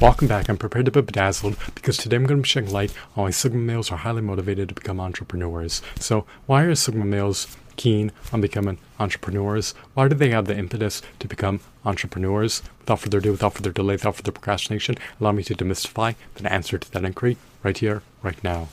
[0.00, 0.48] Welcome back.
[0.48, 3.30] I'm prepared to be bedazzled because today I'm going to be shedding light on why
[3.30, 5.82] Sigma males are highly motivated to become entrepreneurs.
[5.98, 9.74] So, why are Sigma males keen on becoming entrepreneurs?
[9.94, 12.62] Why do they have the impetus to become entrepreneurs?
[12.78, 16.78] Without further ado, without further delay, without further procrastination, allow me to demystify the answer
[16.78, 18.68] to that inquiry right here, right now.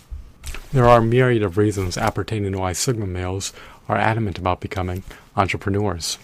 [0.74, 3.52] There are a myriad of reasons appertaining to why Sigma males
[3.90, 5.02] are adamant about becoming
[5.36, 6.20] entrepreneurs.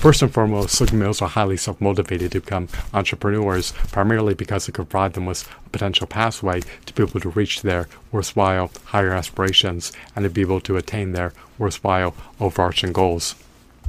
[0.00, 5.12] First and foremost, males are highly self-motivated to become entrepreneurs, primarily because it could provide
[5.12, 10.22] them with a potential pathway to be able to reach their worthwhile higher aspirations and
[10.22, 13.34] to be able to attain their worthwhile overarching goals.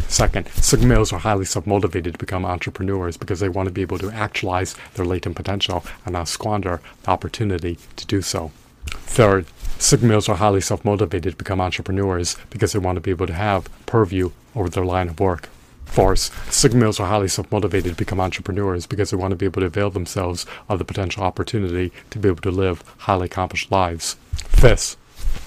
[0.09, 4.11] Second, Sigma are highly self-motivated to become entrepreneurs because they want to be able to
[4.11, 8.51] actualize their latent potential and not squander the opportunity to do so.
[8.87, 9.45] Third,
[9.79, 13.69] Sigma are highly self-motivated to become entrepreneurs because they want to be able to have
[13.85, 15.47] purview over their line of work
[15.91, 16.31] force.
[16.49, 19.67] Sigma males are highly self-motivated to become entrepreneurs because they want to be able to
[19.67, 24.15] avail themselves of the potential opportunity to be able to live highly accomplished lives.
[24.33, 24.95] Fifth,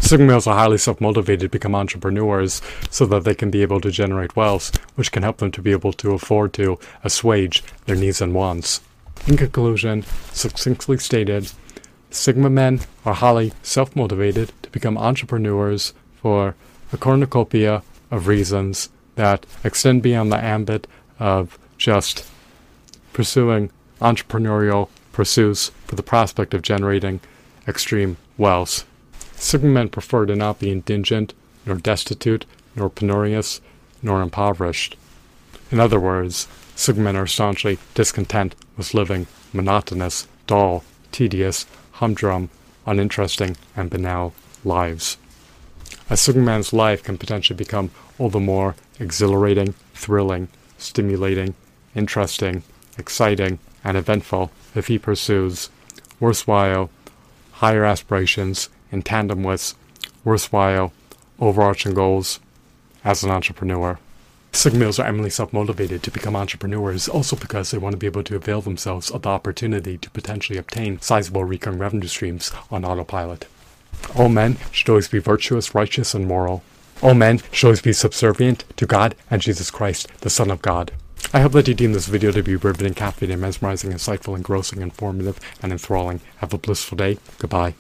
[0.01, 3.91] Sigma males are highly self-motivated to become entrepreneurs so that they can be able to
[3.91, 8.21] generate wealth, which can help them to be able to afford to assuage their needs
[8.21, 8.83] and wants.
[9.27, 11.51] In conclusion, succinctly stated,
[12.11, 16.55] Sigma men are highly self-motivated to become entrepreneurs for
[16.93, 20.87] a cornucopia of reasons that extend beyond the ambit
[21.19, 22.29] of just
[23.13, 27.21] pursuing entrepreneurial pursuits for the prospect of generating
[27.67, 28.85] extreme wealth.
[29.37, 31.35] Sigma men prefer to not be indigent,
[31.67, 32.45] nor destitute,
[32.77, 33.61] nor penurious,
[34.03, 34.97] nor impoverished.
[35.71, 42.51] In other words, Sigma men are staunchly discontent with living monotonous, dull, tedious, humdrum,
[42.87, 44.35] uninteresting, and banal
[44.65, 45.17] lives.
[46.11, 51.55] A Sigma man's life can potentially become all the more exhilarating, thrilling, stimulating,
[51.95, 52.63] interesting,
[52.99, 55.71] exciting, and eventful if he pursues
[56.21, 56.91] worthwhile,
[57.53, 59.75] higher aspirations in tandem with
[60.25, 60.93] worthwhile,
[61.41, 62.39] overarching goals
[63.03, 63.99] as an entrepreneur.
[64.53, 68.23] Sigma males are eminently self-motivated to become entrepreneurs also because they want to be able
[68.23, 73.47] to avail themselves of the opportunity to potentially obtain sizable recurring revenue streams on autopilot.
[74.15, 76.63] All men should always be virtuous, righteous, and moral.
[77.03, 80.93] All men should always be subservient to God and Jesus Christ, the Son of God.
[81.33, 85.41] I hope that you deem this video to be riveting, captivating, mesmerizing, insightful, engrossing, informative,
[85.63, 86.21] and enthralling.
[86.37, 87.19] Have a blissful day.
[87.39, 87.75] Goodbye.